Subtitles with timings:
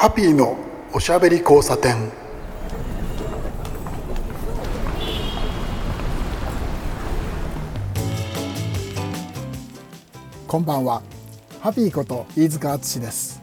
[0.00, 0.56] ハッピーの
[0.94, 2.10] おしゃべり交差点。
[10.48, 11.02] こんばんは。
[11.60, 13.42] ハッピーこと飯塚敦です。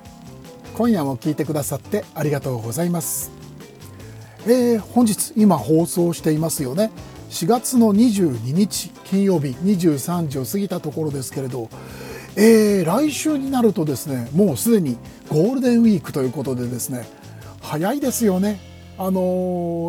[0.76, 3.30] 今夜も聞いてくださってありがとうございます。
[4.48, 6.90] えー、本日今放送していますよね。
[7.30, 11.70] 4月の22日金曜日23時を過ぎたところですけれど、
[12.40, 14.98] えー、来週になるとですねもうすでに
[15.28, 17.08] ゴールデンウィークということでですね
[17.62, 18.60] 早いですよね。
[18.98, 19.22] あの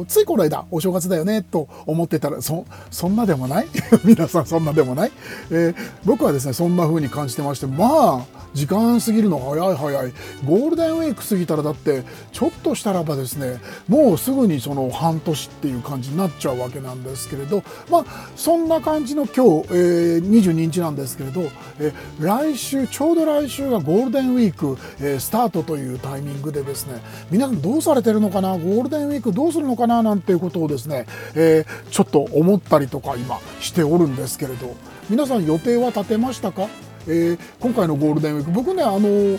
[0.05, 3.67] ー、ついこの間お正月だよねと思ってたらそそんなでもない？
[4.05, 5.12] 皆さんそんなでもない、
[5.51, 10.12] えー、僕はですねそんな風に感じてましてまあ時間過ぎるの早い早い。
[10.47, 18.05] ゴールデンウィーク過ぎたらだってちょっとしたらばですねもうすぐにその半年っていう感じになっちゃうわけなんですけれどまあ
[18.37, 21.43] そんな感じの今日、えー、22日なんですけれど、
[21.79, 28.53] えー、来週ちょうど来週がゴールデンウィーク、えー、スタートというタイミングでですね皆さんどうされてるのかな？
[28.53, 34.75] ゴールデンウィークどうするのかななんていうことをですね、えー、ちょっと思ったりとか今しておるんですけれど。
[35.11, 36.69] 皆さん予定は立てましたか？
[37.07, 38.51] えー、今回のゴールデンウィーク。
[38.51, 39.39] 僕ねあの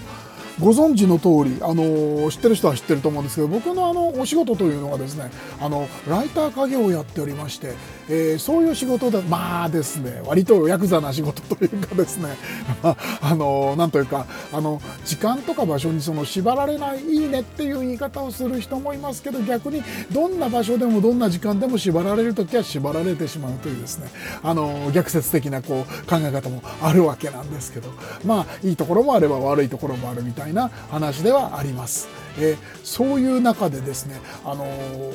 [0.60, 7.74] ご存知の通りあの知ってる人は知ってると思うんですけど僕のあのお仕事というのがですねあのライター家業をやっておりまして、
[8.10, 12.36] えー、そういう仕事でまあですね割とヤクザな仕事というかですね、
[12.84, 24.10] あ、 あのなんというかあの時間とか場所にその縛られないいいねっていう言い方をする人もいますけど逆にどんな場所でもどんな時間でも縛られる時は縛られてしまうというですね
[24.44, 27.90] あの逆説的なこう考え方もあるわけなんですけど
[28.26, 32.08] まあいいところもあれば悪いところもあるみたいないな話ではあります。
[32.38, 35.14] えー、そういう中でですね、あのー、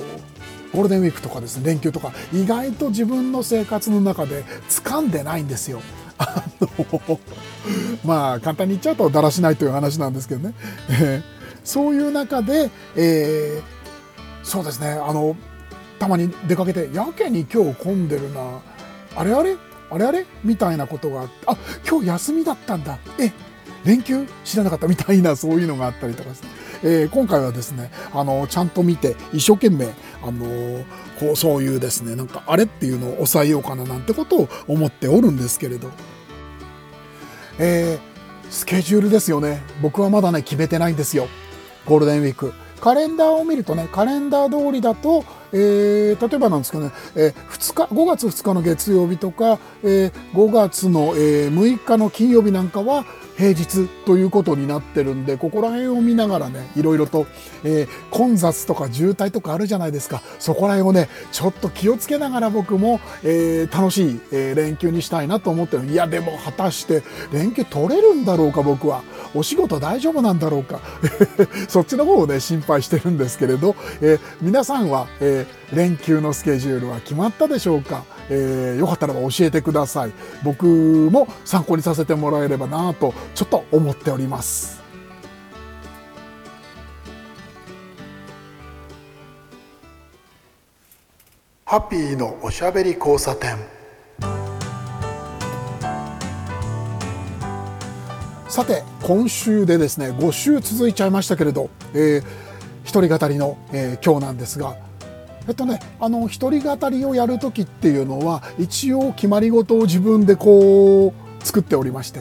[0.72, 5.80] ゴールデンウィークとかですね連休とか意外と自分の生活の中で掴んでないんですよ。
[6.18, 7.20] あの
[8.04, 10.54] まあ簡単に言っちゃうとだらしないという話なんですけどね、
[10.88, 11.22] えー、
[11.64, 15.36] そういう中で、えー、そうですねあの
[15.98, 18.60] たまに出かけてやけに今日混んでるな。
[19.16, 19.56] あれあれ？
[19.90, 20.26] あれあれ？
[20.42, 21.56] みたいなことがあってあ
[21.88, 22.98] 今日休みだったんだ。
[23.18, 23.32] え
[23.84, 24.26] 連休？
[24.44, 24.86] 知らなかった？
[24.86, 26.48] みたいなそういうのがあったりとかですね、
[26.82, 29.86] えー、今回はですねあのちゃんと見て一生懸命
[30.22, 30.84] あの
[31.20, 35.90] こうそういうですねなんかあれっていうのを抑えようかななんてことを思っておるんですけれど、
[37.58, 39.62] えー、スケジュールですよね。
[39.82, 41.28] 僕はまだね決めてないんですよ。
[41.86, 42.52] ゴールデンウィーク。
[42.80, 53.06] カレンダーを見るとねカレンダー通りだと、えー、例えばなんですけどね、えー、2日5月2日の月曜日とか、えー、5月の、えー、6日の金曜日なんかは
[53.36, 57.26] 平日ということになってるんでここら辺を見ながらねいろいろと、
[57.64, 60.22] えー、混雑とか渋滞とかあるじゃないですか。
[60.38, 65.86] そこら辺をねちょっと気をつけながら僕も、えー、楽しい、えー、連休にしたいなと思ってる。
[65.86, 67.02] いやでも果たして
[67.32, 69.02] 連休取れるんだろうか僕は。
[69.34, 70.80] お仕事大丈夫なんだろうか。
[71.68, 78.04] そっちの方をね心配してるんですけれど、え、皆さんは、え、連休のスケジュールは決まったでしょうか？
[78.30, 80.12] えー、よかったら教えてください。
[80.42, 84.82] 僕も参考にさせてもらえればなとちょっと思っております。
[91.64, 93.56] ハッピーのおしゃべり交差点。
[98.54, 102.24] さて今週でですね5週続いちゃいましたけれど、えー、
[102.84, 104.76] 一人語りの、えー、今日なんですが
[105.46, 112.20] えっとね、あの一人語りをやる時っていうのは一応決まり事を自分でこう作っておりまして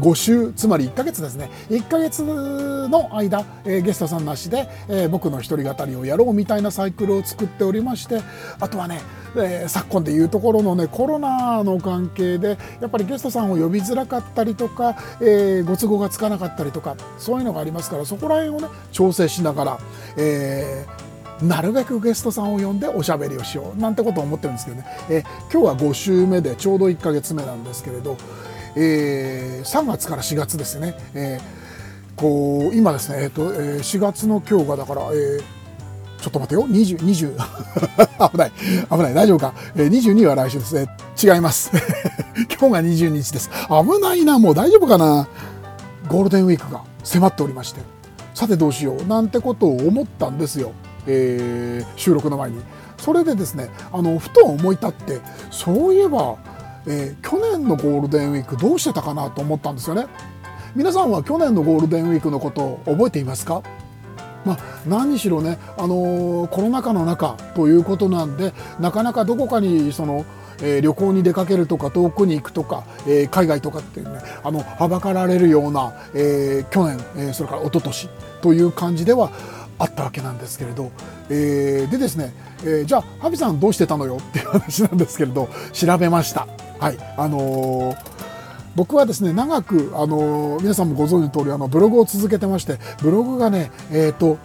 [0.00, 1.50] 5週つまり1ヶ月ですね。
[1.70, 8.20] 1ヶ月の間、えー、ゲストさんなしで、えー、僕の一人語りをやろうみたいなサイクルを作っておりまして
[8.58, 9.00] あとはね、
[9.36, 19.78] えー、昨今でいうところのねコロナの関係でやっぱりゲストさんを呼びづらかったりとか、えー、ご都合がつかなかったりとかそういうのがありますからそこら辺をね調整しながら、
[20.16, 21.11] えー、
[21.42, 28.16] なるべくゲストさんを呼んでおしゃべりをしようなんてことを思ってるんですけどね、え今日は5週目でちょうど1か月目なんですけれど、
[28.76, 35.42] えー、3月から4月ですね、えー、こう今ですね、えーとえー、4月の今日がだから、えー、
[36.22, 36.66] ちょっと待てよ。
[36.68, 37.34] 20、20
[38.30, 38.52] 危ない。
[38.90, 39.14] 危ない。
[39.14, 40.74] 大丈夫か、えー、22は来週です。
[40.76, 40.86] ね
[41.20, 41.70] 違います。
[42.60, 43.50] 今日が22日です。
[43.68, 44.38] 危ないな。
[44.38, 45.28] もう大丈夫かな？
[46.08, 47.80] ゴールデンウィークが迫っておりまして。
[48.34, 49.06] さてどうしよう。
[49.06, 50.72] なんてことを思ったんですよ。
[51.06, 52.60] えー、収録の前に。
[52.98, 55.20] それでですねあのふと思い立って
[55.50, 56.36] そういえば、
[56.86, 60.06] えー、去年のゴールデンウィークどうしてたかなと思ったんですよね。
[60.76, 63.62] 皆さんは去年のゴールデンウィークのことを覚えていますか？
[64.44, 70.24] まあ、何しろね、あのー、コロナ禍の中ということなんでなかなかどこかにその、
[70.60, 78.08] えー、旅行に出かけるとか遠くに行くとか、えー、海外とかっていうねあのはばかられるような、えー、去年、えー、それから一昨年
[78.40, 79.30] という感じでは
[79.78, 80.90] あったわけなんですけれど、
[81.28, 82.32] えー、でですね、
[82.62, 86.46] えー、じゃあハビさんどうしてたのよっていう話なんですけれど調べました。
[86.78, 88.12] はいあのー
[88.74, 94.38] 僕はですね長く、あの皆さんもご存知の通りあのブログを続けてましてブログがねえっ、ー、と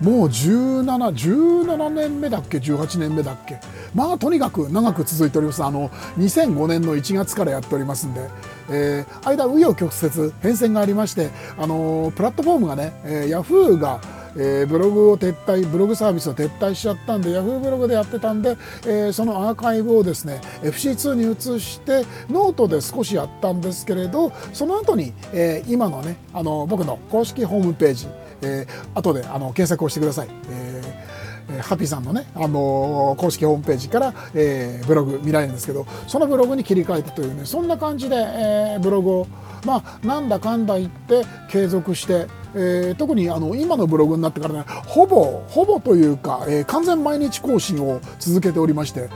[0.00, 3.60] もう17、17年目だっけ、18年目だっけ。
[3.94, 5.64] まあ、とにかく長く続いております。
[5.64, 5.88] あの、
[6.18, 8.28] 2005年の1月からやっておりますんで、
[8.68, 14.00] えー、間、紆余曲折、変遷がありまして、あのプラットフォームがね、えー、ヤフーが、
[14.36, 28.08] えー、ブログを撤退ブログサービスを撤退しちゃったんで Yahoo ブログでやってたんで、えー、そのアーカイブをですね FC2 に移してノートで少しやったんですけれどその後に、えー、今のねあの僕の公式ホームページ、
[28.42, 30.28] えー、後であの検索をしてください。
[30.50, 31.26] えー
[31.60, 39.26] はぴいさんのね、あのー、公式ホームページから、えー、ブログ見られるんですけどそのブログに切り替えてというねそんな感じで、えー、ブログを
[39.66, 49.10] まあなんだかんだ言って継続して、えー、特にあの今のブログになってからねほぼほぼというか、えー、完全毎日更新を続けておりまして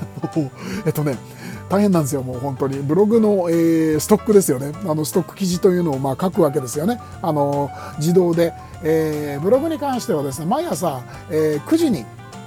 [0.86, 1.16] えっとね
[1.68, 2.78] 大変なんですよもう本当に。
[2.78, 4.72] ブログの、えー、ストックですよね。
[4.86, 7.00] あのストック記事というのをまあ書くわけですよね。
[7.22, 8.52] あの自動で、
[8.84, 12.04] えー、ブログに関してはですね毎朝、えー、9時に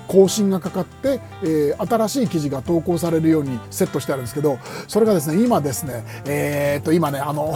[0.09, 4.57] 更新がかかって、えー、新しい記事が投稿されるようにセットしてあるんですけど
[4.87, 7.53] それがですね今ですねえー、っと今ねあの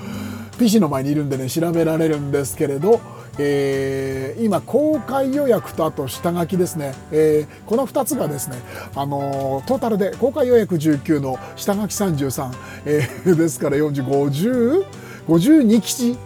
[0.58, 3.00] PC の前にいるんでね調べられるんですけれど、
[3.38, 8.58] えー、今公開予約とあと下書きですね、えー、この2つがですね、
[8.94, 12.52] あのー、トータルで公開予約19の下書き33、
[12.84, 16.18] えー、ですから405052記事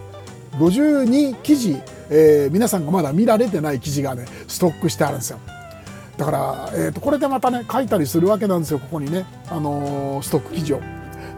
[0.58, 1.80] 52記事、
[2.10, 5.38] えー、皆さんがまだ見られてない記事がねストックしてあるんですよ。
[6.16, 10.80] だから、えー、とこれでまたね書いたりするわけなんですよここにね、あのー、ストック記事を。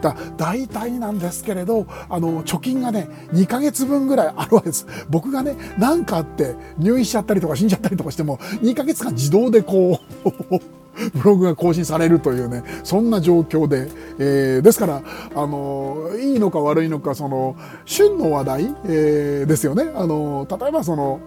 [0.03, 4.85] だ大体なんですけれどあの貯金がね2ヶ月分ぐらいあるわけです。
[5.09, 10.59] 僕がね何かあって入院しちゃったりとか死んじゃったりとかしても2ヶ月間自動でこう
[11.17, 13.89] ブログが更新されるというねそんな状況で、
[14.19, 15.01] えー、ですから
[15.33, 17.55] あのいいのか悪いのかその
[17.85, 19.91] 旬の話題、えー、ですよね。
[19.95, 21.19] あの例えばその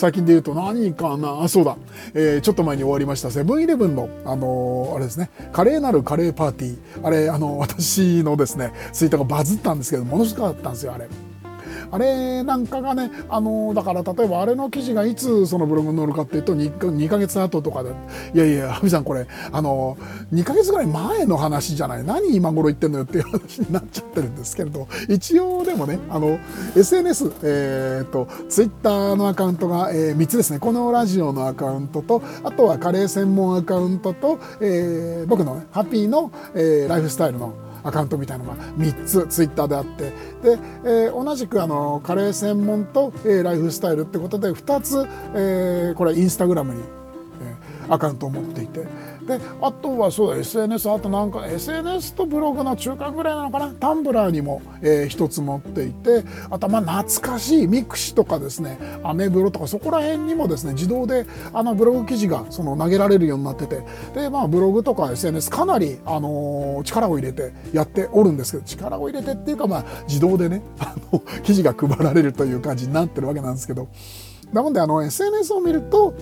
[0.00, 1.42] 最近で言うと何かな？
[1.42, 1.76] あそうだ、
[2.14, 3.30] えー、ちょっと前に終わりました。
[3.30, 5.28] セブンイレブンのあのー、あれですね。
[5.52, 7.06] 華麗なるカレーパーティー。
[7.06, 11.06] あれあの私のですねツイートがバズったんですけどものすごかったんですよあれ。
[11.90, 17.90] あれなんかがねあのだから例えばあれの記事がいつそのブログに載るかっていうと 2, 2ヶ月後とかで
[18.34, 19.96] いやいやハミさんこれあの
[20.32, 22.04] 2ヶ月ぐらい前の話じゃない。
[22.04, 24.88] 何今頃言ってんのよっていう話になっちゃってるんですけれど。
[25.08, 26.38] 一応でもねあの
[26.76, 30.58] SNS えー、っとツイッターのアカウントが、えー、3つですね。
[30.58, 40.10] このラジオのアカウントとあとはカレー専門アカウントと、えー、僕の、ね、ハッピーの、えー、ライフスタイルのアカウントみたいなのが3つツイッターであって。
[40.10, 46.82] で、えー、同じくあのカレー専門と、えー、ライフスタイルってことで2つ、えー、これインスタグラムに、
[47.42, 49.09] えー、アカウントを持っていて。
[49.30, 53.72] であとはそうだ SNS あとなんか SNS とブログの中間ぐらいなのかな？
[53.74, 63.82] タンブラーにも、えー、つ持っていてあとまあ懐かしいミクシとかですねアメブロとかそこら辺にもですね自動であのブログ記事がその投げられるようになってて
[64.14, 73.88] でまあブログとか SNS かなり、あのー、力を入れてやっておるんですけど力を入れてっていうかまあ自動でね あの記事が配られるという感じになってるわけなんですけど。
[74.52, 76.12] なのであの SNS を見ると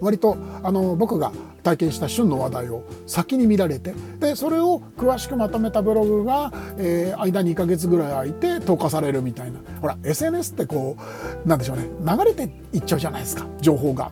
[0.00, 9.60] 割とあの僕が体験した旬の話題を先に見られてでそれを詳しくまとめたブログが、えー、間2か月ぐらい空いて投下されるみたいな。
[9.80, 10.96] ほら SNS ってこ
[11.44, 11.88] うなんでしょうね。
[12.04, 13.46] 流れていっちゃうじゃないですか。
[13.60, 14.10] 情報が。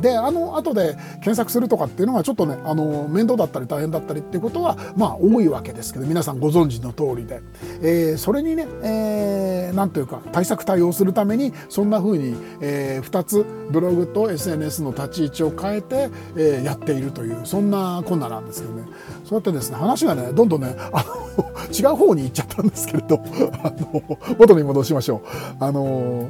[0.00, 7.40] であの後で検索するとかっていうのはちょっとねあの面倒だったり大変だったりっていうことはまあ多いわけですけど皆さんご存知の通りで、
[7.82, 18.84] えー、それにね、えー、なんというか対策対応するためにそんな風に、えー、2つブログと SNS の立ち位置を変えて、えー、やっているというそんな困難なんですけどね
[19.24, 21.18] そうやってですね話がねどんどんねあの
[21.72, 23.22] 違う方に行っちゃったんですけれど
[23.62, 25.22] あの元に戻しましょ
[25.60, 25.64] う。
[25.64, 26.28] あの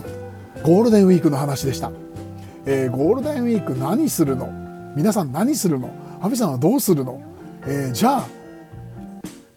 [0.63, 1.93] ゴールデンウィークの話でした。
[2.71, 4.53] えー、ゴールデンウィーク何するの？
[4.95, 5.91] 皆さん何するの？
[6.21, 7.23] アビさんはどうするの、
[7.63, 8.29] えー、じゃあ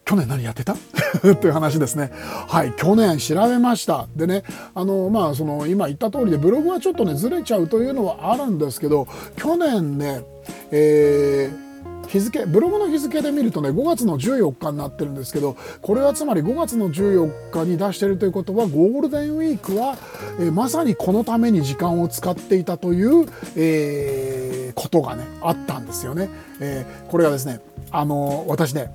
[0.06, 0.76] 去年何やってた？
[1.42, 2.10] という話ですね。
[2.48, 4.08] はい、去年調べました。
[4.16, 10.24] でね、あの、まあ、その、今言った通りで、ブログはちょっとね、ずれちゃうというのはあるんですけど、去年ね、
[10.72, 11.71] えー、
[12.12, 19.98] 日付ブログの日付で見るとね5月の14日になってるんですけどこれはつまり5月の14日に出してるということはゴールデンウィークは、
[20.38, 26.30] えー、まさにこのために時間を使っていたという、えー、ことがねあったんですよね。
[26.60, 28.92] えー、これがですねあの私ね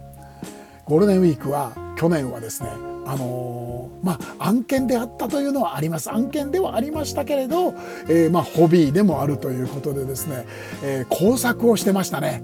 [0.84, 2.68] ゴールデンウィークは去年はですね
[3.06, 7.72] あのー、まあ、案件であったというのはあります案件ではありましたけれど、
[8.08, 10.44] えー、まあ、ホビーでもあるということでですね、
[10.82, 12.42] えー、工作をしてましたね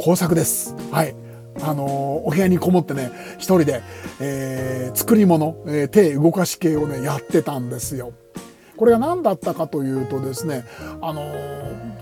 [0.00, 0.74] 工作です。
[0.90, 1.14] はい。
[1.62, 3.82] あのお部屋にこもってね一人で、
[4.18, 8.14] え作り物、え手動かし系をねやってたんですよ。
[8.78, 10.64] これが何だったかというとですね
[11.02, 11.20] あの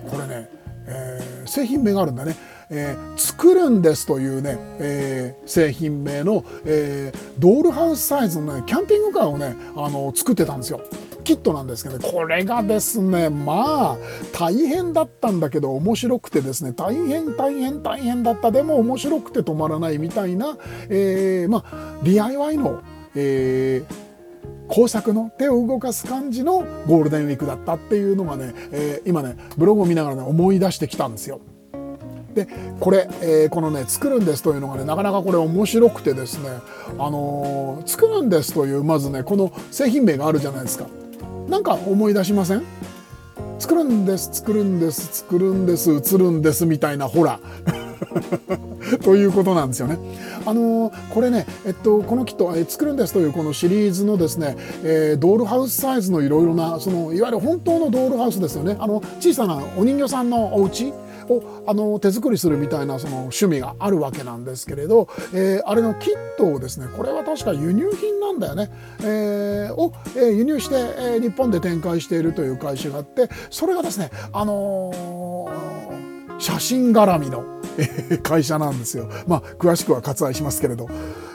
[0.08, 0.48] これね、
[0.86, 2.36] え製品名があるんだね。
[2.70, 10.82] えー、作るんですというね、えー、製品名の、えー、ドールハウスサイズのねキャンピングカーをねあの作ってたんですよ。
[11.28, 12.10] キットなんですけどね。
[12.10, 13.96] これがですねまあ
[14.32, 18.50] 大変だったんだけど面白くてですね大変大変大変だった。
[18.50, 20.56] でも面白くて止まらないみたいな、
[20.88, 22.82] えー、まあ DIY の、
[23.14, 24.08] えー
[24.68, 31.40] 工作の手を動かす感じのゴールデンウィークだったっていうのがね、えー、今ねブログを見ながらね思い出してきたんですよ。
[32.34, 32.46] で
[32.78, 36.50] これ、えー、このね作るんですというのがねなかなかこれ面白くてですね
[36.98, 40.86] あのー、作るんですというまずねこの製品名があるじゃないですか。
[41.48, 42.62] なんか思い出しません？
[43.58, 47.40] 作るんです作るんです作るんです映るんですみたいなほら。
[49.02, 49.98] ということなんですよね。
[50.46, 58.76] あのー、これね、えっと、このキット、えー、作るんですというこのシリーズのですね、えー、ドールハウスサイズのいろいろなそのいわゆる本当のドールハウスですよね。
[58.78, 60.92] あの小さなお人形さんのお家
[61.30, 68.70] をあの手作りするみたいなその趣味があるわけなんですけれど、えー、あれのキットをですねこれは確か輸入品なんだよね、
[69.00, 77.57] えー、を、えー、輸入して、えー、日本で展開しているという会社があってそれがですねあのー、写真絡みの
[78.22, 79.08] 会社なんですよ。
[79.26, 80.88] まあ詳しくは割愛しますけれど。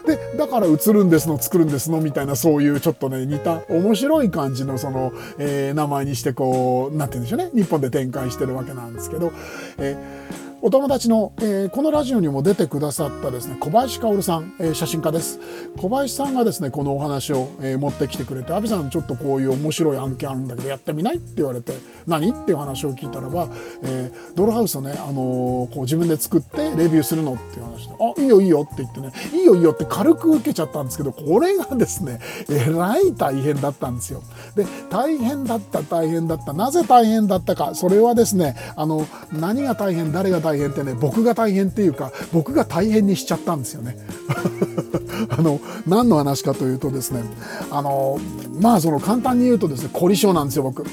[0.05, 9.31] でだから映るんですの作るんですのみたいなそういうちょっとね似た面白い感じのその、えー、名前にしてこう何て言うんでしょうね日本で展開してるわけなんですけど、
[9.77, 10.12] えー
[10.65, 15.41] お友達の、えー、このラジオにも出てくださったですね小林薫さん、えー、写真家です
[15.75, 21.73] 小林さんがですねこのお話を、えー、持ってきてくれて「阿部さんちょっとこういう面白い案件あるんだけどやってみない?」って言われて
[22.07, 23.49] 「何?」っていう話を聞いたらば、
[23.83, 34.23] えー、ドロハウスをね、あのこう自分で作ってレビューするのっていう話で「あいいよいいよ」って言ってね「いいよいいよ」って軽く受けちゃったんですけどこれがですねえらい大変だったんですよ。
[34.55, 43.97] で大変だった大変だったなぜ大変だったかそれはですねあの何が大変誰が大変変ってね僕が大変っていうか僕が大変にしちゃったんですよね。
[45.29, 47.23] あの何の話かというとですね
[47.71, 48.19] あの
[48.59, 50.85] まあその簡単に言うとですね凝り性なんですよ僕。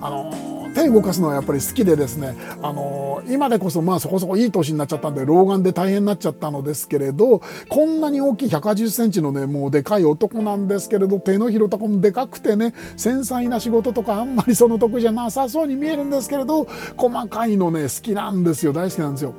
[0.00, 0.51] あの
[0.82, 16.64] 手動かすのはやっぱり好きでですね、あの今でこそまあそこそこいい年になっちゃったんで老眼で大変になっちゃったのですけれどこんなに大きい180センチのねもうでかい男なんですけれど手のひらとかもでかくてね繊細な仕事とかあんまりその得じゃなさそうに見えるんですけれど
[16.96, 19.34] 細かいのね好きなんですよ大好きなんですよ。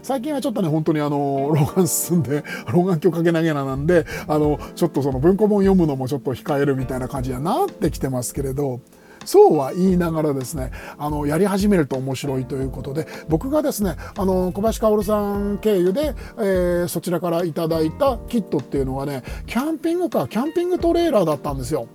[0.00, 8.80] 最近はちょっとね本当にあの老眼進んで老眼鏡かけなげななんであのちょっとその文庫本読むのもちょっと控えるみたいな感じにはなってきてますけれど
[9.24, 21.88] そうは言いながらですねあのやり始めると面白いということで僕がですねあの小林薫さん経由で、えー、そちらからいただいたキットっていうのはねキャンピングカーキャンピングトレーラーだったんですよ。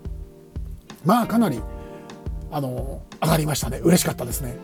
[1.06, 1.60] まあかなり
[2.52, 4.56] あの上がりましたね嬉しかったですね。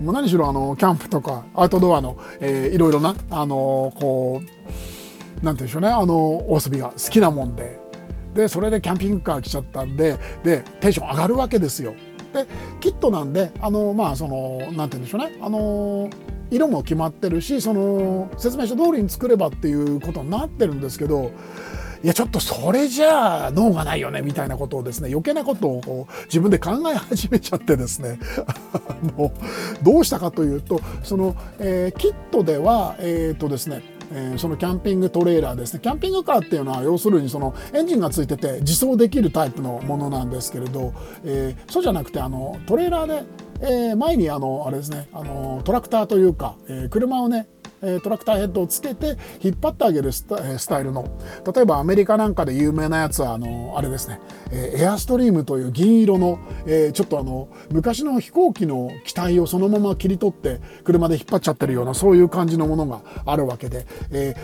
[0.00, 6.14] もう何しろあのキャンプとかアウトドアの、えー、いろいろなあのこうなんて言うんでしょうねあの
[6.50, 7.78] お遊びが好きなもんで
[8.34, 11.94] でそれでキャンピングカー来ちゃったんででテンション上がるわけですよ。
[12.36, 12.46] で
[12.80, 15.36] キットなんであのまあそのなんて言うんでしょうね。
[15.40, 16.10] あの
[16.50, 21.32] 色も決まってるしその説明書通りに作ればっていうことになってるんですけど
[22.04, 29.32] いやちょっとそれじゃあ脳がないよねみたいなことをですね余計なことを自分で考え始めちゃってですね あの
[29.82, 33.82] どうしたかというとその、えー、キットではえっ、ー、とですね
[34.12, 35.80] えー、そのキャンピングトレーラーですね。
[35.82, 40.92] キャンピングカーっていうのは要するにそのエンジンがついてて自走できるタイプのものなんですけれど、
[41.24, 43.24] えー、そうじゃなくてあのトレーラーで、
[43.60, 47.48] えー、前にあのあれですねあのトラクターというか、えー、車をね
[48.02, 50.24] トラクターヘッドをつけて引っ張ってあげるス
[50.68, 51.08] タイルの。
[51.54, 54.20] 例えばアメリカなんかで有名なやつはあのあれですね。
[54.52, 56.38] エアストリームという銀色の
[56.92, 63.86] ちょっとあの昔の飛行機の機体をそのまま切り取って車で引っ張っちゃってるようなそういう感じのものがあるわけで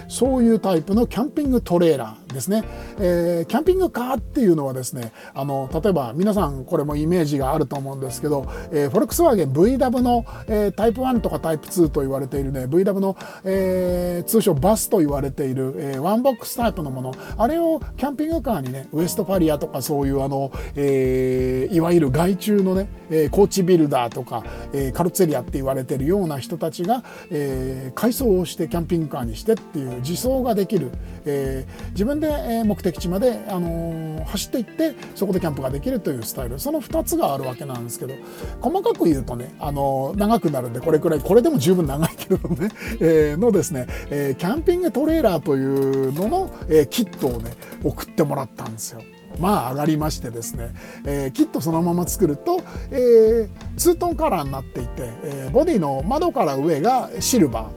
[0.09, 2.63] そういうタイプのキャンピングトレーラーですね。
[2.97, 10.25] キャンピングカーっていうのはですねあの例えば皆さんこれもイメージがあると思うんですけどフォルクスワーゲン VW の
[10.73, 17.15] タイプ1とかタイプ2と言われているね VW のえー、通称バスと言われている、えー、ワンボックスタイプのもの。
[17.37, 30.91] あれをキャンピングカーにねウエストファリアとかそういうあの、えー、いわゆる外注のね、えー、コーチビルダーとか、えー、カルツェリアって言われてるような人たちが、えー、改装をしてキャンピングカーにしてっていう自走ができる、
[31.25, 36.59] えー、自分で目的地まで、あのー、走っていってそこでキャンプができるというスタイル。
[36.59, 38.15] その2つがあるわけなんですけど
[38.61, 42.69] 細かく言うとね、あのー、長くなるんでこれくらいこれでも十分長いけどね、
[43.01, 47.53] えー、えーのですね、えー、キャンピングトレーラーというのの、えー、キットをね
[47.83, 49.03] 送ってもらったんですよ。
[49.39, 50.75] まあ上がりましてですね、
[51.07, 57.71] えー、キットそのまま作ると、えー、ツートンカラーになっていて、えー、ボディの窓から上がシルバ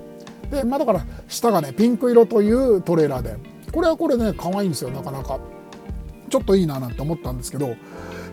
[0.49, 0.49] ー。
[0.49, 3.37] で窓から下がねピンク色というトレーラーで。
[3.71, 5.39] これはこれね可愛いんですよなかなか。
[6.29, 7.75] ちょっといいななんて思ったんですけど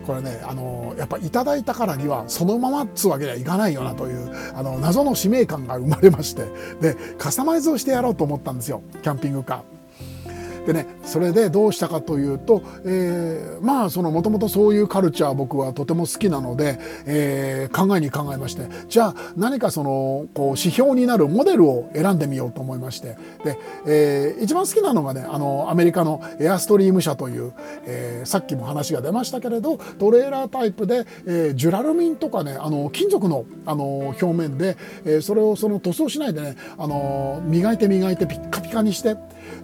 [0.05, 6.45] これねあのやっぱいただいたからにはそのままっつうわけにはいかないよなというあの謎の使命感が生まれまして
[6.81, 9.82] でカスタマイズをしてやろうと思ったんですよキャンピングカー。
[10.65, 27.53] でねそれでどうしたかというと、えー、まあそのもともとそういうカルチャー僕はとても好きなので、えー、考えに考えましてじゃあ何かそのこう指標になるモデルを選んでみようと思いましてで、えー、一番好きなのがねあのアメリカのエアストリーム社という、
[27.85, 39.15] えー、さっきも話が出ましたけれどトレーラータイプで、えー、ジュラルミンとかねあの金属のあの表面で、えー、それをその塗装しないでねあの磨いて磨いてピッカピカにして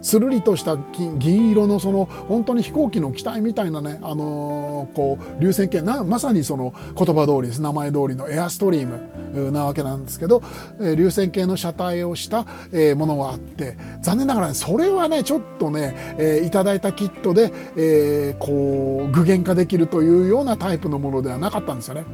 [0.01, 0.77] つるりとした
[1.17, 10.41] 銀色のその本当に飛行機の機体みたいなね、あのー、こう流線形なまさにその言葉通りです名前通りのエアストリームなわけなんですけど、
[10.81, 22.05] え、流線形の車体をした、え、ものがあって残念ながらねそれはねちょっとね、えー、いただいたキットで、えー、こう具現化できるというようなタイプのものではなかったんですよね。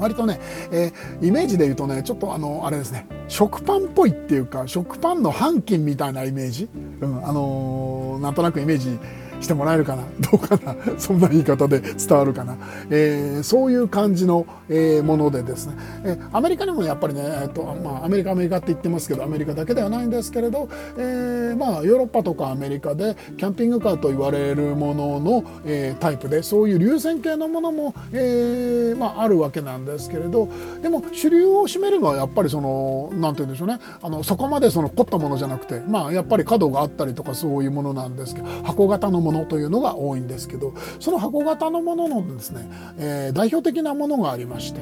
[0.00, 0.40] 割とね、
[0.72, 6.68] えー、イメージで言うとねちょっとあのあれですね食パンっぽいっていうか食パンの半斤みたいなイメージ、
[7.00, 8.98] うん、あのー、なんとなくイメージ
[9.40, 10.04] してもらえるかな？
[10.20, 10.76] どうかな？
[10.98, 12.56] そんな言い方で伝わるかな、
[12.90, 30.48] えー、そういう感じの、えー、ものでですね、えー、アメリカにもやっぱりね、えーとまあ、アメリカアメリカって言ってますけどアメリカだけではないんですけれど、えー、まあヨーロッパとかアメリカでキャンピングカーと言われるものの、えー、タイプでそういう流線形のものも、えーまあ、あるわけなんですけれど
[30.82, 33.78] でも主流を占めるのはやっぱりそのなんて言うんでしょうね。
[34.02, 44.80] あのそこまでその凝ったものじゃなくてまあやっぱり角があったりとかそういうものなんですけど箱型のものものというのが多いんですけどその箱型のもののですね、えー、代表的なものがありまして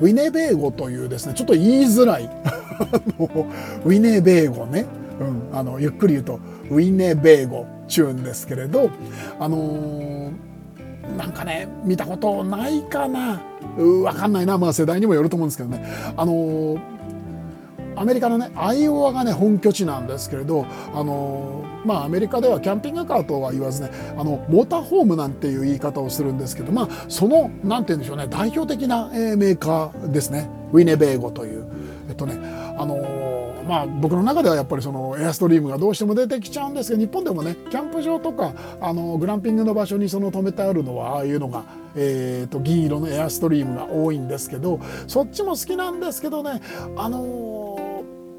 [0.00, 2.24] ウィネベーゴというですねちょっと言いづらい
[3.84, 4.84] ウィネベーゴね、
[5.20, 8.90] うん、あのゆっくり言うとウィネベーゴちゅうんですけれど
[9.40, 10.32] あのー、
[11.16, 13.40] なんかね見たことないかな。
[14.02, 14.58] わかんないな。
[14.58, 15.84] まあ世代にもよると思うんですけどね。
[16.16, 16.95] あのー
[17.96, 30.48] アメリカのねアイオワがね本拠地なんですけれどあのまあアメリカではキャンピングカーとは言わずねあのモーターホームなんていう言い方をするんですけどまあそのなんて言うんでしょうね代表的な、えー、メーカーですね。
[30.72, 31.66] ウィネベーゴという。
[32.08, 32.34] えっとね
[32.78, 41.64] あのまあ僕の中ではやっぱりそのエアストリームがどうしても出てきちゃうんですけど日本でもねキャンプ場とかあのグランピングの場所にその止めてあるのはああいうのが、
[41.96, 46.60] えーと、銀色のエアストリームが多いんですけどそっちも好きなんですけどね
[46.96, 47.55] あの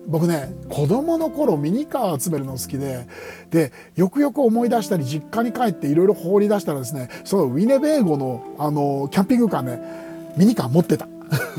[0.07, 3.07] 僕ね子供の頃ミニカー集めるの好きで
[3.49, 11.07] でよくよく思い出したり実家に帰っていろいろ放り出したらですねそのウィネベーゴのあのキャンピングカーねミニカー持ってた。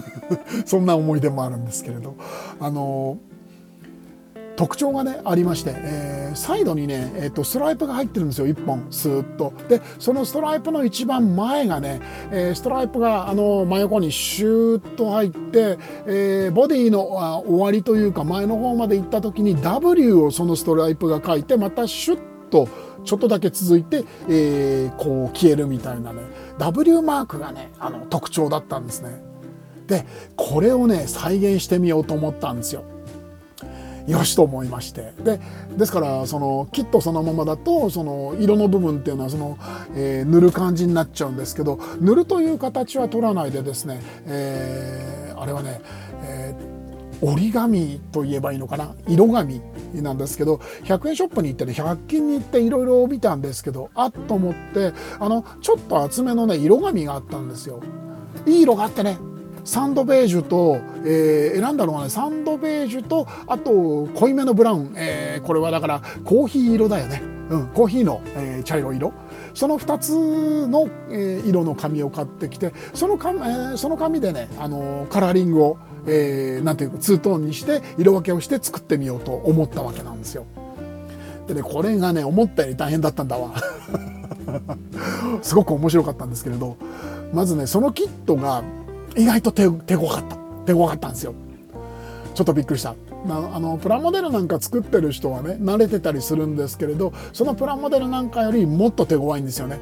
[0.64, 2.14] そんな思い出もあるんですけれど。
[2.61, 3.18] あの
[4.59, 12.01] 特徴がねありまして、えー、サイドにね、えーと、ストライプが入ってるんですよ1本スーッとでそのストライプの一番前がね、
[12.33, 17.03] えー、ストライプがあの真横にシューッと入って、えー、ボディの
[17.47, 22.68] 終わりというか前の方まで行った時に W をそのストライプが書いてまたシュッと
[23.05, 26.23] ちょっとだけ続いて、えー、こう消えるみたいなね
[26.59, 29.23] W マークがねあの特徴だったんですね。
[29.87, 32.83] でこれをね再現してみようと思ったんですよ。
[34.09, 35.12] よしと思いまして。
[35.23, 35.38] で
[35.77, 39.59] ですからそのキットそのままだとその色の部分っていうのはその、
[39.94, 45.81] えー、塗る感じになっちゃうんですけど塗るという形は取らないでですね、えー、あれはね、
[46.23, 48.94] えー、折り紙と言えばいいのかな？
[49.07, 49.61] 色紙
[49.94, 57.83] なんですけど100円ショップに行ってね100均に行っていろいろ見たんですけどあっと思ってあのちょっと厚めのね色紙があったんですよ。
[58.47, 59.18] いい色があってね。
[59.68, 69.12] サンドベージュと、えー、選んだのはねサンドベージュとあと濃いめのブラウン、えー、これはだからコーヒー色だよね、うん、コーヒーの、えー、茶色色
[69.52, 80.46] その2つの、えー、色の紙を買ってきてその紙,、えー、その紙でね、あのー、カラーリングを、えー、なんていうかツートーンにして色分けをして作ってみようと思ったわけなんですよ。
[81.46, 83.52] でねこれがね思ったより大変だったんだわ。
[85.42, 86.76] すごく面白かったんですけれど
[87.35, 88.62] まずねそのキットが
[89.16, 90.37] 意外と手手強かった。
[90.66, 91.35] 手強かったんですよ。
[92.35, 92.94] ちょっとびっくりした。
[93.29, 99.81] あのプラモデルなんか作ってる人はね慣れてたりするんですけれどそのプラモデルなんかよりもっと手強いんですよね。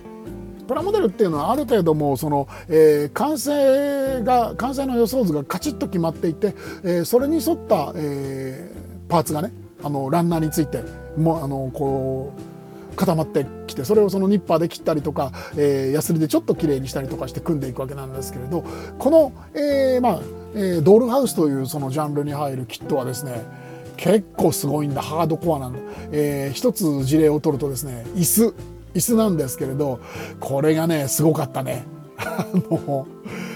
[0.67, 9.53] プラモデルっていうのはある程度もうその、えー、完成が完成の予想図がカチッと決まっていて、えー、それに沿った、えー、パーツがね
[9.85, 10.83] あのランナーについて
[11.17, 12.56] もあのこう
[12.97, 18.63] 固まってきてそれをそのニッパーで切ったりとか、え、ヤスリでちょっときれいにしたりとかして組んでいくわけなんですけれど
[18.99, 20.21] この、えー、まあ、
[20.55, 23.45] えー、ドールハウスというそのジャンルに入るキットはですね
[23.97, 25.01] 結構すごいんだ。
[25.01, 25.79] ハードコアなんだ、
[26.13, 28.55] えー、一つ事例を取るとですね椅子。
[28.95, 30.01] 椅子なんですけれど
[30.41, 31.85] これがねすごかったね。
[32.17, 33.07] あの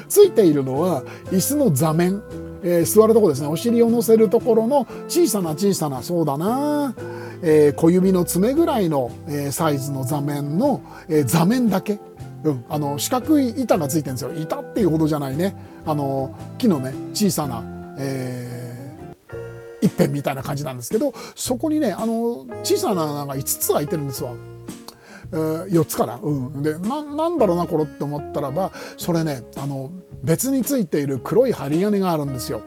[0.09, 2.23] ついているのは椅子の座面、
[2.63, 3.49] えー、座るとこですね。
[3.49, 6.95] お尻を乗せるところの小さな小さなそうだな。
[7.43, 11.99] えー、小指の爪ぐらいの、えー、サイズの座面の、え、座面だけ、
[12.45, 14.33] うん、あの四角い板がついてるんですよ。
[14.35, 15.57] 板っていうほどじゃないね。
[15.87, 17.63] あの木のね小さな、
[17.99, 18.95] え、
[19.81, 24.33] 一辺みたいな感じなんですけどそこにねあの小さな穴が5つ開いてるんですわ。
[25.33, 29.91] えー、4つから、うん、でななんだろうなこれって思ったらばそれねあの
[30.23, 32.63] 別についている黒い針金があるんですよ。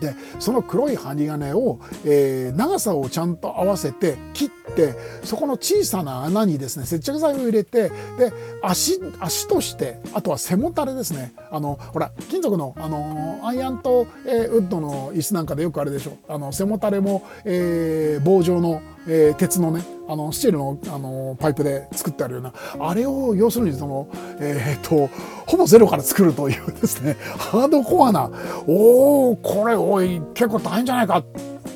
[0.00, 8.32] でその黒い針金を、えー、長さをちゃんと合わせて切ってそこの小さな穴にですね接着剤を入れてで
[8.62, 11.32] 足足としてあとは背もたれですね。
[11.50, 16.18] あのほら金属の、あのアイアンと、えー、ウッドの椅子なんかでよくあれでしょ。
[16.28, 24.08] あの背もたれも、えー、棒状のえー、鉄のねあのスチールのあのパイプで作ってあるようなあれを要するにその、
[24.40, 25.08] えー、っと
[25.46, 28.30] ほぼゼロから作るというですね ハードコアな
[28.66, 31.28] おおこれおい結構大変じゃないかと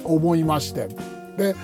[0.05, 0.89] 思いまして。
[1.37, 1.55] で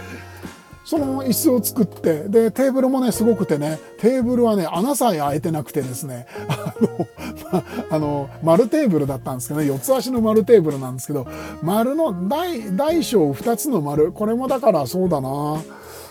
[0.85, 7.09] その椅子を作ってでテーブルもねすごくてねテーブルはね穴さえ開いてなくてですね あの、
[7.51, 11.27] まあの丸テーブルだったんですけどね四つ足の丸テーブルなんですけど
[11.63, 15.63] 丸の大大小2つの丸これもだからそうだな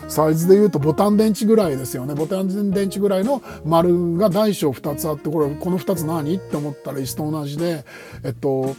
[0.08, 2.14] サイズで言うとボタン電池ぐらいですよね。
[2.14, 6.34] ボタン電池ぐらいの丸が大小2つあってこれこの2つ何？
[6.34, 7.84] って思ったら椅子と同じで
[8.22, 8.76] えっと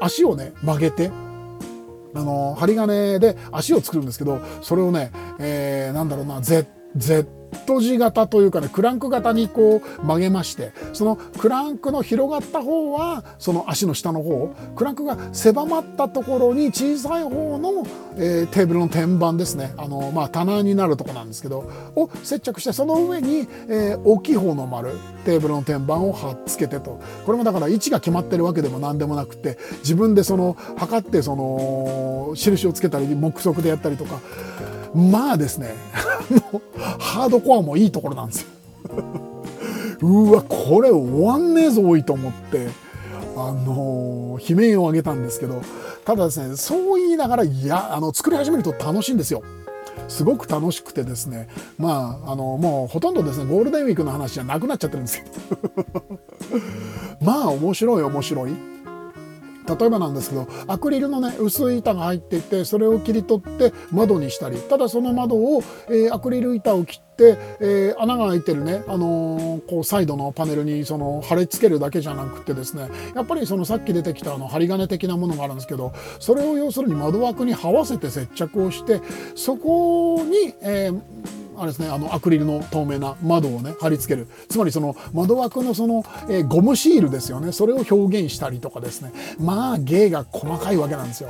[0.00, 1.10] 足をね曲げて
[2.14, 7.26] あの針金で足を作るんですけどそれをね、えー、なんだろうな絶対 Z
[7.80, 19.72] 字型というかねクランク型にこう曲げましてそのクランクの広がった方はその足の下の方クランクが狭まったところに小さい方の、えー、テーブルの天板ですね。
[19.76, 24.92] あの、まあ、棚になるとこなんですけどを接着してその上に、えー、大きい方の丸
[25.24, 27.00] テーブルの天板を貼っつけてと。
[27.24, 34.20] これもだから位置が決まってるわけでも何でもなくて自分でその測ってその印をつけたり目測でやったりとか
[34.94, 35.74] まあですね。
[36.98, 38.48] ハードコアもいいところなんですよ。
[40.02, 42.68] うわこれ終わんねえぞ多いと思って。
[43.36, 45.62] あの悲鳴を上げたんですけど。
[46.04, 49.42] ただですねそう言いながらいやあの作り始めると楽しいんですよ。
[50.08, 51.48] すごく楽しくてですね。
[51.78, 55.24] まああのもうほとんどですねゴールデンウィークの話じゃなくなっちゃってるんですよ。
[57.22, 58.50] まあ面白い面白い。
[59.76, 64.58] 例えばなんですけどアクリルのね薄い板が入っていてそれを切り取って窓にしたり。
[64.58, 79.00] ただその窓を、えー、アクリル板を切って、えー、穴が開いてるね、あのー、こうサイドのパネルにその貼り付けるだけじゃなくてですねやっぱりそのさっき出てきたあの針金的なものがあるんですけどそれを要するに窓枠に這わせて接着をして
[79.34, 84.26] そこに、えーあれですねあのアクリルの透明な窓をね貼り付ける。
[84.48, 87.52] つまりその窓枠のその、えー、ゴムシールですよね。
[87.52, 89.12] それを表現したりとかですね。
[89.38, 91.28] まあ芸が細かいわけなんですよ。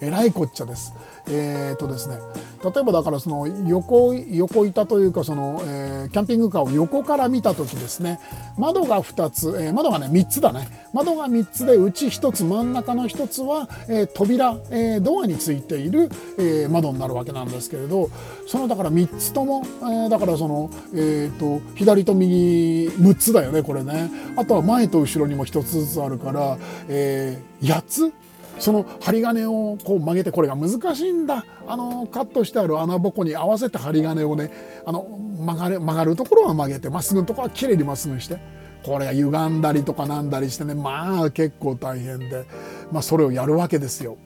[0.00, 0.92] えらいこっちゃです。
[1.28, 2.18] えー、とですね
[2.62, 8.20] 例えばだからその横横板というかその、えー、キャンピングカーを横から見た時ですね
[8.58, 18.10] 窓が2つ、えー、窓がね3つだね窓が3つでうち1つ真ん中の1つは、えー、扉、えー、ドアについている、えー、窓になるわけなんですけれど
[18.46, 26.58] そのだから3つとも、えー、だからその、えーと、左と右6つだよねこれねあとは前と後ろにも1つずつあるから、
[26.88, 28.12] えー、8つ
[28.60, 34.52] その針金をこう曲げてこれが難しいんだあのカットしてある穴ぼこに合わせて針金をね
[34.84, 38.38] あの曲がる曲がるところは曲げてまっすぐのところはきれいにまっすぐにして
[38.84, 42.44] これが歪んだりとかなんだりしてねまあ結構大変で、
[42.92, 44.16] まあ、それをやるわけですよ。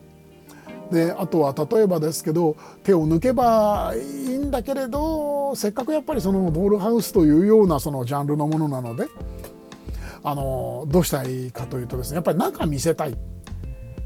[0.91, 9.07] であとは例えばですけど手を抜けばいいんだけれどせっかくやっぱりそのドールハウスというようなそのジャンルのものなので
[10.23, 13.17] あのどうしたいかというとですねやっぱり中見せたい。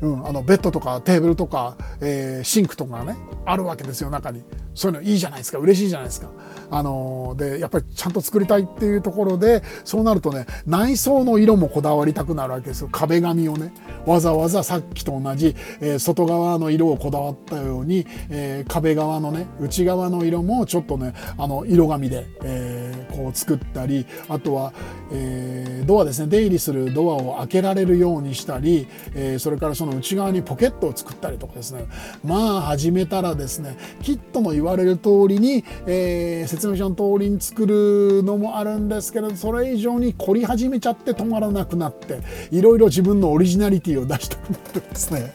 [0.01, 4.43] うん、あのベッドとかテーブルとか、えー、シンクとかねあるわけですよ中に。
[4.75, 5.59] そういうのいいじゃないですか。
[5.59, 6.29] 嬉しいじゃないですか。
[6.71, 12.89] あのでやっぱりちゃんと作りたいっていうところでそうなるとね内装の色もこだわりたくなるわけですよ。
[12.93, 13.73] 壁紙をね
[14.07, 24.73] わざわざさっきと同じ、えー、外側の色をこだわったように、えー、壁側のね内側の色もちょっとねあの色紙で、えー、こう作ったりあとは、
[25.11, 26.29] えー、ドアですね。
[26.29, 31.87] 出入りするドアを開けられるようにしたり、えー、それからそのの内側にポケットを作ったりとかですね。
[32.25, 42.21] まあ始めたらですねキットの言われる通りに、えー、説明書の通りに作るのもあるんですけれどそれ以上に凝り始めちゃって止まらなくなって
[42.51, 45.33] いろいろ自分のオリジナリティを出したくなってですね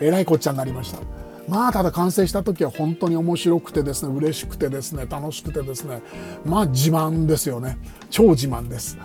[0.00, 0.98] えらいこっちゃになりました。
[1.46, 6.00] まあただ完成した時は本当に面白くてですね嬉しくてですね楽しくてですね
[6.44, 7.76] まあ自慢ですよね。
[8.10, 8.96] 超自慢です。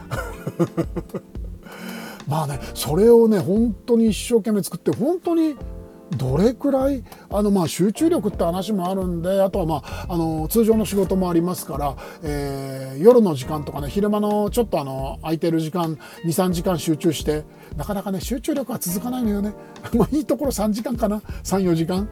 [2.29, 5.55] まあねそれをね本当に一生懸命作って本当に
[6.17, 17.43] どれくらいあのまあ集中力って話もあるんであとはまああの通常の仕事もありますから、えー、夜の時間とかね昼間のちょっとあの空いてる時間23時間集中して
[17.77, 19.53] なかなかね集中力は続かないのよね。
[19.93, 22.07] まあいいところ3時間かな34時間。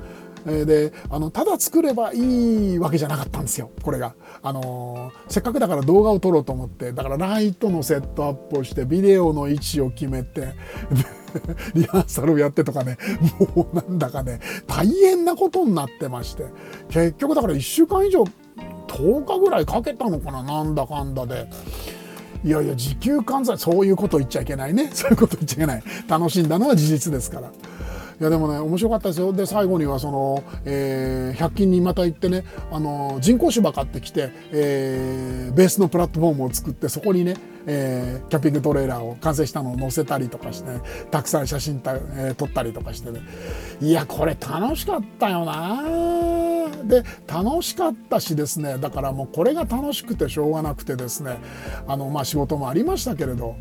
[0.45, 4.15] であのただ作ればいいわけじゃなかったんですよこれが。
[4.41, 6.91] あのせっかくだから動画を撮ろうと思って。
[6.93, 10.53] だからライトのセットアップをしてビデオの位置を決めて
[11.73, 12.97] リハーサルをやってとかね。
[13.55, 14.39] もうなんだかね。
[14.67, 16.45] 大変なことになってまして。
[16.89, 18.23] 結局だから1週間以上
[18.87, 20.43] 10日ぐらいかけたのかな。
[20.43, 21.47] なんだかんだで。
[22.43, 24.89] いやいや時給換算そういうこと言っちゃいけないね。
[24.93, 25.83] そういうこと言っちゃいけない。
[26.07, 27.51] 楽しんだのは事実ですから。
[28.19, 29.31] いやでもね面白かったですよ。
[29.31, 37.35] で最後にはその、えー、100均にまた行ってねあの人工芝買ってきて、えー、ベースのプラットフォームを作ってそこにね、
[37.67, 43.21] えー、キャンピングトレーラーを完成したのを載せたりとかして、ね、たくさん写真た、えー、撮ったりとかしてね。
[43.81, 45.83] いやこれ楽しかったよな。
[46.85, 51.37] で楽しかったしですねだからもうこれが楽しくてしょうがなくてですね
[51.87, 53.55] あのまあ仕事もありましたけれど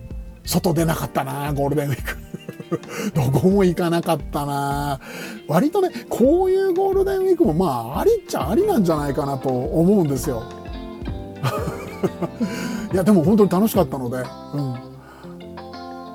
[0.44, 2.26] 外出なかったなゴールデンウィーク。
[3.14, 5.00] どこも行かなかったな。
[5.48, 10.42] 割とねこういうゴールデンウィークもまあありっちゃありなんじゃないかなと思うんですよ。
[12.92, 14.20] いやでも本当に楽しかったので、う
[14.60, 14.74] ん、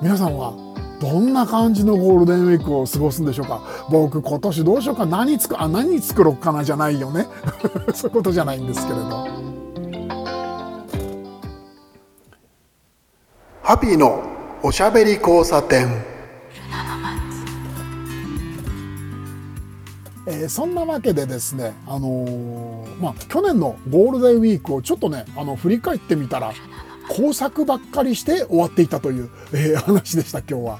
[0.02, 0.52] 皆さんは
[1.00, 3.60] どんな感じのゴールデンウィークを過ごすんでしょうか？
[3.90, 5.06] 僕今年どうしようか。
[5.06, 7.26] 何作あ何作ろうかなじゃないよね。
[7.94, 9.26] そういうことじゃないんですけれど。
[13.62, 14.22] ハッピーの
[14.62, 16.11] おしゃべり交差点。
[20.32, 26.52] えー、そんなわけでですね、あのー、まあ、去年のゴールデンウィークをちょっとね、あの、振り返ってみたら、
[27.08, 30.78] 工作ばっかりして終わっていたという、えー、話でした、今日は。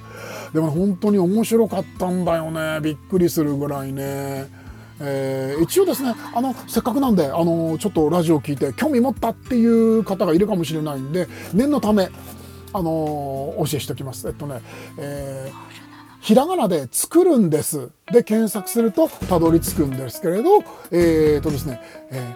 [0.55, 2.81] でも、ね本当に面白かったんだよね。
[2.81, 4.49] びっくりするぐらいね。
[5.01, 12.09] えー、一応ですね、あの、せっかくなんで、あの、ちょっとラジオ聞いて興味持ったっていう方がいるかもしれないんで、念のため、
[12.75, 14.27] あのお教えしておきます。
[14.27, 14.63] えっとね、
[14.99, 15.82] えー、
[16.23, 21.81] ひらがなで作るんですで検索するとたどり着くんですけれど、えー、とですね、
[22.13, 22.35] え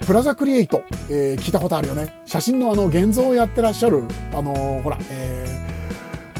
[0.00, 2.22] ー、プラザクリエイト、えー、聞いたことあるよね。
[2.24, 5.74] 写真のあの現像をやってらっしゃる、あのー、ほら、えー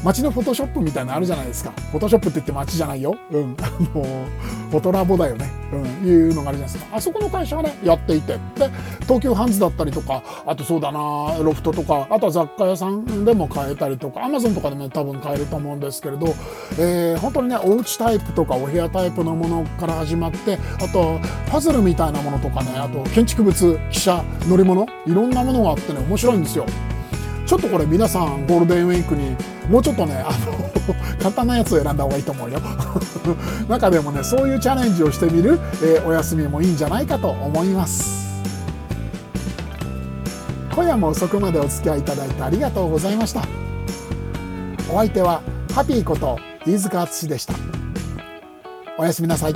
[0.05, 1.71] 街のフォトショップみたいなのあるじゃないですか。
[1.91, 3.17] フォトショップって言って街じゃないよ。
[3.31, 3.57] うん。
[3.59, 5.51] あの、ーォトラボだよね。
[5.73, 6.09] うん。
[6.09, 6.97] いうのがあるじゃないですか。
[6.97, 8.35] あそこの会社がね、やっていて。
[8.35, 8.41] で、
[9.03, 10.99] 東急ハンズだったりとか、あとそうだな、
[11.39, 16.35] ロフトとか、あとは雑貨屋さんでも買えたりとか、アマゾンとかでも、多分買えると思うんですけれど、
[16.79, 21.19] えー、本当にね、おうちタイプとかお部屋タイプのものから始まって、あと、
[21.51, 26.67] パズルみたいなものとかね、あと、建築物、汽車、乗り物、いろんなものがあってね、面白いんですよ。
[27.47, 29.37] ちょっとこれ皆さんゴールデンウィークに
[29.69, 32.61] もうちょっとねあの簡単なやつを選んだ方がいいと思うよ。
[33.69, 38.25] 中でもねそういうチャレンジをしてみる、えー、お休みもいいんじゃないかと思います。
[40.75, 43.43] 今夜も遅くまでお付き合いいただいてありがとうございました。
[44.91, 45.41] お相手は
[45.73, 47.55] ハピーこと飯塚敦でした。
[48.99, 49.55] おやすみなさい。